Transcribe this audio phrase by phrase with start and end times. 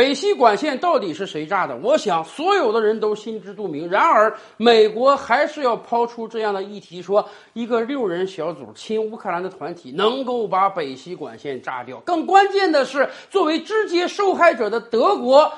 [0.00, 1.76] 北溪管线到底是谁炸的？
[1.76, 3.86] 我想所有的人都心知肚明。
[3.86, 12.00] 然而，美国还是要抛出这样的议题，说一个六人小组亲乌克兰的团体能够把北溪管线炸掉。
[12.00, 15.52] 更关键的是，作为直接受害者的德国。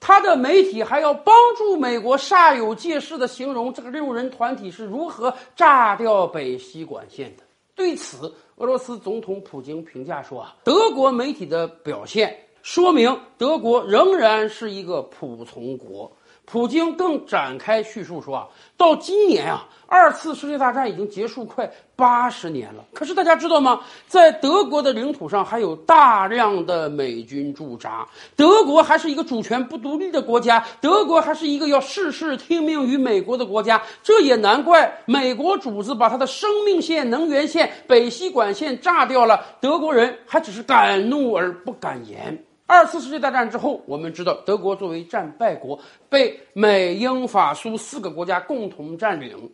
[0.00, 7.42] 他的媒体还要帮助美国煞有介事的形容这个六人团体是如何炸掉北溪管线的。
[7.74, 16.10] 对此，俄罗斯总统普京评价说：“啊，德国媒体的表现说明德国仍然是一个仆从国。”
[16.44, 22.84] 普京更展开叙述说：“啊，到今年啊，二次世界大战已经结束快八十年了。
[22.92, 23.80] 可是大家知道吗？
[24.08, 28.04] 在德国的领土上还有大量的美军驻扎。
[28.34, 33.80] 德国还是一个主权不独立的国家，德国还是一个要事事听命于美国的国家。
[34.02, 49.50] 这也难怪美国主子把他的生命线、能源线北溪管线炸掉了，德国人还只是敢怒而不敢言。”二次世界大战之后，我们知道德国作为战败国，被美、英、法、苏四个国家共同占领。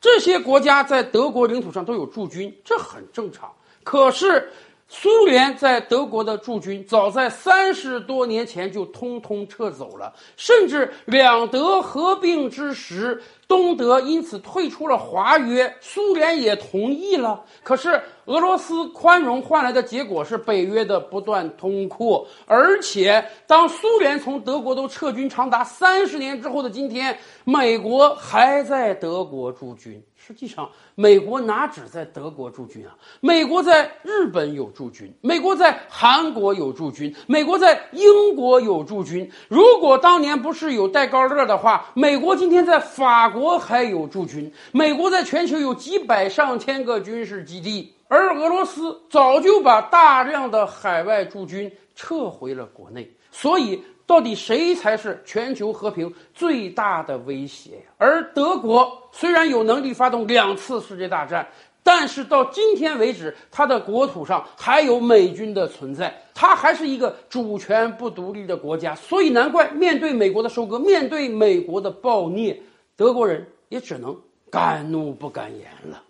[0.00, 3.50] 这些国家在德国领土上都有驻军，这很正常。
[3.82, 4.50] 可是，
[4.86, 17.42] 苏联在德国的驻军早在三十多年前就通通撤走了，甚至两德合并之时，东德因此退出了华约，苏联也同意了。
[17.64, 18.00] 可是。
[18.28, 30.04] 俄罗斯宽容换来的结果是北约的不断通扩，而且当苏联从德国都撤军长达三十年之后的今天，美国还在德国驻军。
[30.14, 32.92] 实际上，美国哪止在德国驻军啊？
[33.20, 39.30] 美国在日本有驻军，美国在韩国有驻军，美国在英国有驻军。
[39.48, 44.52] 如果当年不是有戴高乐的话，美国今天在法国国还有驻军。
[44.72, 47.94] 美国在全球有几百上千个军事基地。
[48.10, 57.82] 而俄罗斯早就把大量的海外驻军撤回了国内，所以到底谁才是全球和平最大的威胁呀？
[57.98, 61.46] 而德国虽然有能力发动两次世界大战，
[61.82, 72.58] 但是到今天为止，它的国土上还有美军的存在，它还是一个主权不独立的国家，所以难怪面对美国的收割，面对美国的暴虐，
[72.98, 74.20] 德国人也只能
[74.50, 76.02] 敢怒不敢言了。